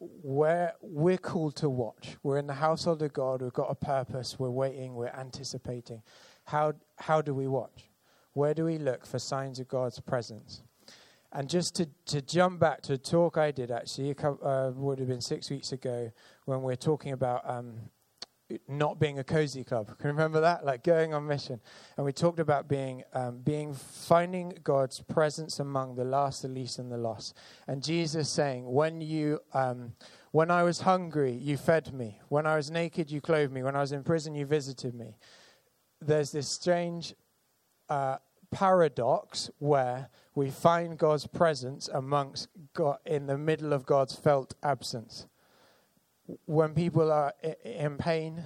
Where 0.00 0.72
we're 0.80 1.18
called 1.18 1.54
to 1.56 1.68
watch. 1.68 2.16
We're 2.22 2.38
in 2.38 2.46
the 2.46 2.54
household 2.54 3.02
of 3.02 3.12
God. 3.12 3.42
We've 3.42 3.52
got 3.52 3.70
a 3.70 3.74
purpose. 3.74 4.36
We're 4.38 4.50
waiting. 4.50 4.94
We're 4.94 5.08
anticipating. 5.08 6.02
How, 6.50 6.72
how 6.96 7.22
do 7.22 7.32
we 7.32 7.46
watch? 7.46 7.88
Where 8.32 8.54
do 8.54 8.64
we 8.64 8.76
look 8.78 9.06
for 9.06 9.20
signs 9.20 9.60
of 9.60 9.68
God's 9.68 10.00
presence? 10.00 10.62
And 11.32 11.48
just 11.48 11.76
to, 11.76 11.88
to 12.06 12.20
jump 12.20 12.58
back 12.58 12.82
to 12.82 12.94
a 12.94 12.98
talk 12.98 13.38
I 13.38 13.52
did 13.52 13.70
actually, 13.70 14.16
uh, 14.18 14.72
would 14.74 14.98
have 14.98 15.06
been 15.06 15.20
six 15.20 15.48
weeks 15.48 15.70
ago, 15.70 16.10
when 16.46 16.64
we 16.64 16.72
are 16.72 16.76
talking 16.76 17.12
about 17.12 17.48
um, 17.48 17.74
not 18.66 18.98
being 18.98 19.20
a 19.20 19.24
cozy 19.24 19.62
club. 19.62 19.96
Can 19.98 20.08
you 20.08 20.12
remember 20.12 20.40
that? 20.40 20.64
Like 20.64 20.82
going 20.82 21.14
on 21.14 21.24
mission. 21.24 21.60
And 21.96 22.04
we 22.04 22.12
talked 22.12 22.40
about 22.40 22.66
being, 22.66 23.04
um, 23.14 23.38
being, 23.38 23.72
finding 23.72 24.58
God's 24.64 25.00
presence 25.00 25.60
among 25.60 25.94
the 25.94 26.04
last, 26.04 26.42
the 26.42 26.48
least, 26.48 26.80
and 26.80 26.90
the 26.90 26.98
lost. 26.98 27.36
And 27.68 27.80
Jesus 27.80 28.28
saying, 28.28 28.68
when 28.68 29.00
you, 29.00 29.38
um, 29.54 29.92
when 30.32 30.50
I 30.50 30.64
was 30.64 30.80
hungry, 30.80 31.32
you 31.32 31.56
fed 31.56 31.94
me. 31.94 32.18
When 32.28 32.44
I 32.44 32.56
was 32.56 32.72
naked, 32.72 33.08
you 33.08 33.20
clothed 33.20 33.52
me. 33.52 33.62
When 33.62 33.76
I 33.76 33.80
was 33.80 33.92
in 33.92 34.02
prison, 34.02 34.34
you 34.34 34.46
visited 34.46 34.94
me. 34.94 35.16
There's 36.00 36.32
this 36.32 36.48
strange 36.48 37.14
uh, 37.88 38.16
paradox 38.50 39.50
where 39.58 40.08
we 40.34 40.50
find 40.50 40.96
God's 40.98 41.26
presence 41.26 41.88
amongst 41.88 42.48
God 42.74 42.98
in 43.04 43.26
the 43.26 43.38
middle 43.38 43.72
of 43.72 43.86
God's 43.86 44.14
felt 44.14 44.54
absence 44.62 45.26
when 46.46 46.74
people 46.74 47.10
are 47.10 47.32
in 47.64 47.96
pain 47.96 48.44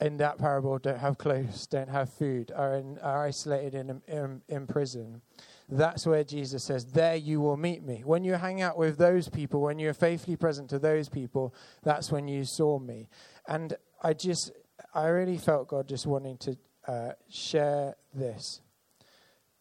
in 0.00 0.18
that 0.18 0.38
parable 0.38 0.78
don't 0.78 0.98
have 0.98 1.16
clothes, 1.16 1.66
don't 1.66 1.88
have 1.88 2.12
food, 2.12 2.52
are, 2.54 2.74
in, 2.74 2.98
are 2.98 3.24
isolated 3.24 3.74
in, 3.74 4.02
in, 4.06 4.42
in 4.48 4.66
prison, 4.66 5.22
that's 5.68 6.06
where 6.06 6.22
Jesus 6.22 6.62
says, 6.64 6.84
There 6.84 7.16
you 7.16 7.40
will 7.40 7.56
meet 7.56 7.82
me. 7.82 8.02
When 8.04 8.22
you 8.22 8.34
hang 8.34 8.60
out 8.60 8.76
with 8.76 8.98
those 8.98 9.28
people, 9.28 9.62
when 9.62 9.78
you're 9.78 9.94
faithfully 9.94 10.36
present 10.36 10.68
to 10.70 10.78
those 10.78 11.08
people, 11.08 11.54
that's 11.82 12.12
when 12.12 12.28
you 12.28 12.44
saw 12.44 12.78
me. 12.78 13.08
And 13.48 13.74
I 14.02 14.12
just, 14.12 14.52
I 14.94 15.06
really 15.06 15.38
felt 15.38 15.68
God 15.68 15.88
just 15.88 16.06
wanting 16.06 16.36
to 16.38 16.56
uh, 16.86 17.12
share 17.28 17.96
this. 18.14 18.60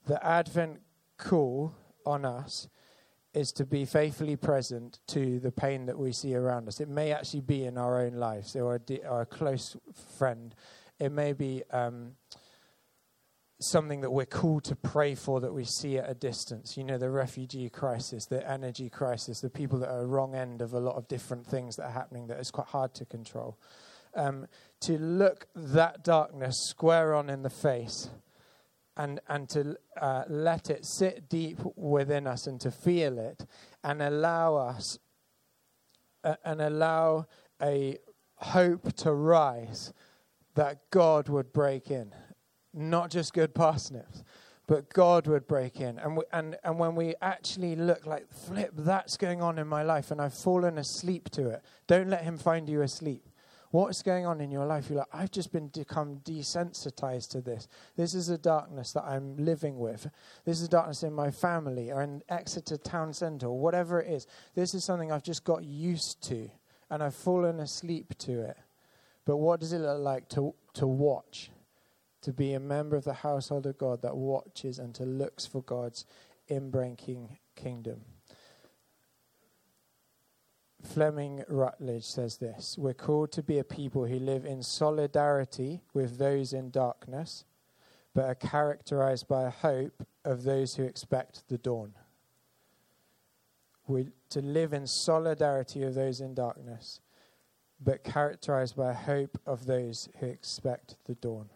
The 0.06 0.24
Advent 0.26 0.82
call 1.18 1.74
on 2.06 2.26
us 2.26 2.68
is 3.34 3.52
to 3.52 3.66
be 3.66 3.86
faithfully 3.86 4.36
present 4.36 5.00
to 5.08 5.40
the 5.40 5.52
pain 5.52 5.86
that 5.88 5.98
we 5.98 6.12
see 6.14 6.34
around 6.36 6.68
us. 6.68 6.80
It 6.80 6.88
may 6.88 7.12
actually 7.12 7.42
be 7.42 7.66
in 7.66 7.78
our 7.78 8.02
own 8.02 8.14
lives 8.14 8.56
or 8.56 8.76
a, 8.76 8.80
de- 8.80 9.06
or 9.06 9.22
a 9.22 9.26
close 9.26 9.76
friend. 10.18 10.56
It 11.00 11.12
may 11.12 11.34
be 11.34 11.64
um, 11.72 12.14
something 13.60 14.02
that 14.02 14.12
we're 14.12 14.26
called 14.26 14.64
to 14.66 14.76
pray 14.76 15.16
for 15.16 15.42
that 15.42 15.54
we 15.54 15.66
see 15.66 15.98
at 15.98 16.10
a 16.10 16.14
distance. 16.14 16.78
You 16.78 16.86
know, 16.86 16.98
the 16.98 17.10
refugee 17.10 17.70
crisis, 17.70 18.26
the 18.26 18.50
energy 18.50 18.90
crisis, 18.90 19.42
the 19.42 19.50
people 19.50 19.80
that 19.80 19.90
are 19.90 20.06
wrong 20.06 20.36
end 20.36 20.62
of 20.62 20.74
a 20.74 20.80
lot 20.80 20.96
of 20.96 21.08
different 21.08 21.46
things 21.46 21.76
that 21.76 21.88
are 21.88 21.92
happening 21.92 22.28
that 22.28 22.40
is 22.40 22.52
quite 22.52 22.68
hard 22.68 22.94
to 22.96 23.06
control. 23.06 23.58
Um, 24.16 24.48
to 24.82 24.98
look 24.98 25.48
that 25.56 26.04
darkness 26.04 26.56
square 26.70 27.14
on 27.16 27.30
in 27.30 27.42
the 27.42 27.50
face 27.50 28.10
and, 28.98 29.20
and 29.28 29.50
to 29.50 29.76
uh, 30.00 30.24
let 30.28 30.70
it 30.70 30.86
sit 30.86 31.28
deep 31.30 31.60
within 31.76 32.28
us 32.28 32.48
and 32.48 32.60
to 32.62 32.72
feel 32.72 33.18
it 33.18 33.46
and 33.84 34.02
allow 34.02 34.56
us 34.56 35.00
uh, 36.24 36.36
and 36.44 36.62
allow 36.62 37.28
a 37.62 37.98
hope 38.38 38.94
to 38.94 39.12
rise 39.12 39.94
that 40.56 40.90
God 40.90 41.30
would 41.30 41.52
break 41.52 41.92
in. 41.92 42.14
Not 42.74 43.10
just 43.10 43.34
good 43.34 43.54
parsnips, 43.54 44.24
but 44.68 44.90
God 44.92 45.28
would 45.28 45.48
break 45.48 45.80
in. 45.80 46.00
And, 46.00 46.18
we, 46.18 46.24
and, 46.32 46.58
and 46.64 46.80
when 46.80 46.96
we 46.96 47.16
actually 47.22 47.76
look 47.76 48.06
like, 48.06 48.32
flip, 48.32 48.72
that's 48.76 49.18
going 49.18 49.42
on 49.42 49.60
in 49.60 49.68
my 49.68 49.84
life, 49.84 50.12
and 50.12 50.22
I've 50.22 50.34
fallen 50.34 50.78
asleep 50.78 51.30
to 51.32 51.50
it, 51.50 51.62
don't 51.88 52.10
let 52.10 52.24
Him 52.24 52.38
find 52.38 52.68
you 52.68 52.82
asleep. 52.82 53.30
What's 53.76 54.02
going 54.04 54.26
on 54.26 54.40
in 54.40 54.52
your 54.52 54.66
life? 54.66 54.86
You're 54.88 55.00
like, 55.00 55.10
I've 55.12 55.32
just 55.32 55.52
been 55.52 55.68
become 55.68 56.22
desensitized 56.24 57.32
to 57.32 57.42
this. 57.42 57.68
This 57.98 58.14
is 58.14 58.30
a 58.30 58.38
darkness 58.38 58.94
that 58.94 59.04
I'm 59.04 59.36
living 59.36 59.78
with. 59.78 60.10
This 60.46 60.62
is 60.62 60.70
darkness 60.70 61.04
in 61.04 61.12
my 61.12 61.30
family 61.30 61.92
or 61.92 62.02
in 62.02 62.24
Exeter 62.30 62.78
town 62.78 63.12
centre 63.12 63.48
or 63.48 63.60
whatever 63.60 64.02
it 64.02 64.10
is. 64.10 64.28
This 64.56 64.74
is 64.74 64.86
something 64.86 65.12
I've 65.12 65.24
just 65.24 65.44
got 65.44 65.66
used 65.66 66.24
to 66.30 66.50
and 66.90 67.04
I've 67.04 67.16
fallen 67.16 67.60
asleep 67.60 68.18
to 68.20 68.44
it. 68.44 68.56
But 69.26 69.38
what 69.40 69.60
does 69.60 69.74
it 69.74 69.80
look 69.80 70.00
like 70.00 70.30
to, 70.30 70.56
to 70.76 70.88
watch? 70.88 71.52
To 72.22 72.32
be 72.32 72.54
a 72.54 72.62
member 72.62 72.96
of 72.96 73.04
the 73.04 73.14
household 73.14 73.66
of 73.66 73.78
God 73.78 74.02
that 74.04 74.16
watches 74.16 74.80
and 74.80 74.96
to 74.96 75.04
looks 75.04 75.46
for 75.46 75.62
God's 75.62 76.06
inbreaking 76.50 77.40
kingdom. 77.58 78.06
Fleming 80.86 81.44
Rutledge 81.48 82.06
says 82.06 82.38
this 82.38 82.78
We're 82.78 82.94
called 82.94 83.32
to 83.34 83.44
be 83.44 83.60
a 83.60 83.64
people 83.64 84.06
who 84.06 84.20
live 84.20 84.46
in 84.46 84.64
solidarity 84.64 85.82
with 85.94 86.18
those 86.18 86.54
in 86.54 86.70
darkness, 86.70 87.46
but 88.14 88.26
are 88.26 88.36
characterized 88.36 89.28
by 89.28 89.44
a 89.44 89.50
hope 89.50 90.06
of 90.24 90.44
those 90.44 90.76
who 90.76 90.84
expect 90.84 91.48
the 91.50 91.58
dawn. 91.58 91.94
We're 93.88 94.12
to 94.30 94.42
live 94.42 94.74
in 94.74 94.88
solidarity 94.88 95.82
with 95.82 95.96
those 95.96 96.22
in 96.22 96.34
darkness, 96.34 97.02
but 97.80 98.04
characterized 98.04 98.76
by 98.76 98.92
a 98.92 98.96
hope 98.96 99.38
of 99.46 99.66
those 99.66 100.10
who 100.20 100.28
expect 100.28 100.96
the 101.06 101.16
dawn. 101.16 101.50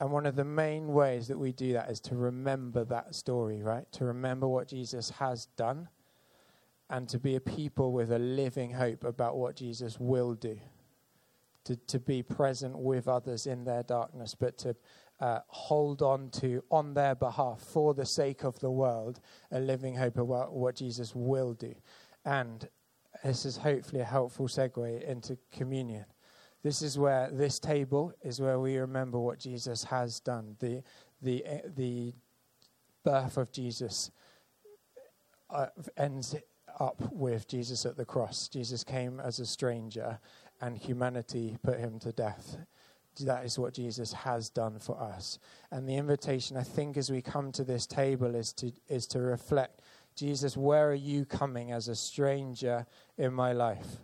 And 0.00 0.10
one 0.10 0.26
of 0.26 0.36
the 0.36 0.44
main 0.44 0.88
ways 0.88 1.28
that 1.28 1.38
we 1.38 1.52
do 1.52 1.72
that 1.74 1.90
is 1.90 2.00
to 2.00 2.16
remember 2.16 2.84
that 2.84 3.14
story, 3.14 3.62
right? 3.62 3.90
To 3.92 4.04
remember 4.04 4.48
what 4.48 4.68
Jesus 4.68 5.10
has 5.10 5.46
done 5.56 5.88
and 6.94 7.08
to 7.08 7.18
be 7.18 7.34
a 7.34 7.40
people 7.40 7.90
with 7.90 8.12
a 8.12 8.20
living 8.20 8.70
hope 8.70 9.02
about 9.02 9.36
what 9.36 9.56
Jesus 9.56 9.98
will 9.98 10.34
do. 10.34 10.56
To, 11.64 11.74
to 11.74 11.98
be 11.98 12.22
present 12.22 12.78
with 12.78 13.08
others 13.08 13.46
in 13.46 13.64
their 13.64 13.82
darkness, 13.82 14.36
but 14.38 14.56
to 14.58 14.76
uh, 15.18 15.40
hold 15.48 16.02
on 16.02 16.30
to, 16.40 16.62
on 16.70 16.94
their 16.94 17.16
behalf, 17.16 17.60
for 17.60 17.94
the 17.94 18.06
sake 18.06 18.44
of 18.44 18.60
the 18.60 18.70
world, 18.70 19.18
a 19.50 19.58
living 19.58 19.96
hope 19.96 20.18
about 20.18 20.26
what 20.28 20.52
what 20.52 20.76
Jesus 20.76 21.14
will 21.16 21.54
do. 21.54 21.74
And 22.24 22.68
this 23.24 23.44
is 23.44 23.56
hopefully 23.56 24.02
a 24.02 24.04
helpful 24.04 24.46
segue 24.46 25.02
into 25.02 25.36
communion. 25.50 26.04
This 26.62 26.80
is 26.80 26.96
where 26.96 27.28
this 27.32 27.58
table 27.58 28.12
is 28.22 28.40
where 28.40 28.60
we 28.60 28.76
remember 28.76 29.18
what 29.18 29.40
Jesus 29.40 29.82
has 29.84 30.20
done. 30.20 30.56
The 30.60 30.82
the 31.22 31.44
the 31.76 32.14
birth 33.02 33.36
of 33.36 33.50
Jesus 33.50 34.12
uh, 35.50 35.66
ends 35.96 36.36
up 36.80 37.12
with 37.12 37.48
Jesus 37.48 37.86
at 37.86 37.96
the 37.96 38.04
cross. 38.04 38.48
Jesus 38.48 38.84
came 38.84 39.20
as 39.20 39.38
a 39.38 39.46
stranger, 39.46 40.18
and 40.60 40.76
humanity 40.76 41.56
put 41.62 41.78
him 41.78 41.98
to 42.00 42.12
death. 42.12 42.56
That 43.20 43.44
is 43.44 43.58
what 43.58 43.74
Jesus 43.74 44.12
has 44.12 44.50
done 44.50 44.80
for 44.80 45.00
us. 45.00 45.38
And 45.70 45.88
the 45.88 45.96
invitation, 45.96 46.56
I 46.56 46.64
think, 46.64 46.96
as 46.96 47.10
we 47.10 47.22
come 47.22 47.52
to 47.52 47.64
this 47.64 47.86
table, 47.86 48.34
is 48.34 48.52
to 48.54 48.72
is 48.88 49.06
to 49.08 49.20
reflect 49.20 49.82
Jesus, 50.16 50.56
where 50.56 50.90
are 50.90 50.94
you 50.94 51.24
coming 51.24 51.72
as 51.72 51.88
a 51.88 51.96
stranger 51.96 52.86
in 53.18 53.32
my 53.32 53.52
life? 53.52 53.98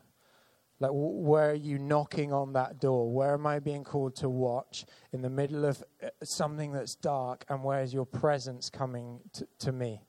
Like, 0.81 0.91
where 0.93 1.51
are 1.51 1.55
you 1.55 1.79
knocking 1.79 2.33
on 2.33 2.55
that 2.55 2.81
door? 2.81 3.13
Where 3.13 3.35
am 3.35 3.47
I 3.47 3.59
being 3.59 3.85
called 3.85 4.17
to 4.17 4.29
watch 4.29 4.87
in 5.13 5.21
the 5.21 5.31
middle 5.31 5.67
of 5.67 5.85
uh, 6.03 6.09
something 6.25 6.73
that's 6.73 6.95
dark? 6.95 7.45
And 7.49 7.63
where 7.63 7.83
is 7.83 7.93
your 7.93 8.07
presence 8.07 8.71
coming 8.71 9.21
to, 9.35 9.47
to 9.61 9.73
me? 9.73 10.03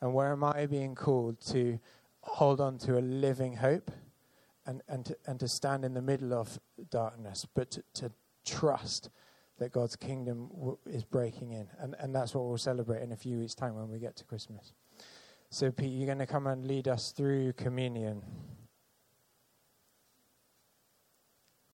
And 0.00 0.12
where 0.12 0.32
am 0.32 0.44
I 0.44 0.66
being 0.66 0.94
called 0.94 1.40
to 1.52 1.78
hold 2.26 2.60
on 2.60 2.78
to 2.78 2.98
a 2.98 3.00
living 3.00 3.54
hope 3.54 3.90
and, 4.66 4.82
and, 4.88 5.06
to, 5.06 5.16
and 5.26 5.40
to 5.40 5.48
stand 5.48 5.84
in 5.84 5.94
the 5.94 6.02
middle 6.02 6.34
of 6.34 6.58
darkness, 6.90 7.46
but 7.54 7.70
to, 7.70 7.84
to 7.94 8.12
trust 8.44 9.10
that 9.58 9.72
God's 9.72 9.96
kingdom 9.96 10.48
w- 10.54 10.78
is 10.86 11.04
breaking 11.04 11.52
in? 11.52 11.68
And, 11.78 11.94
and 11.98 12.14
that's 12.14 12.34
what 12.34 12.44
we'll 12.44 12.58
celebrate 12.58 13.02
in 13.02 13.12
a 13.12 13.16
few 13.16 13.38
weeks' 13.38 13.54
time 13.54 13.74
when 13.74 13.88
we 13.88 13.98
get 13.98 14.16
to 14.16 14.24
Christmas. 14.24 14.72
So, 15.50 15.70
Pete, 15.70 15.92
you're 15.92 16.06
going 16.06 16.18
to 16.18 16.26
come 16.26 16.46
and 16.46 16.66
lead 16.66 16.88
us 16.88 17.12
through 17.12 17.52
communion. 17.54 18.22